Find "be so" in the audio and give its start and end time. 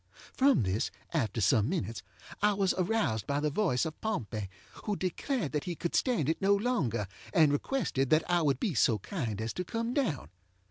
8.59-8.97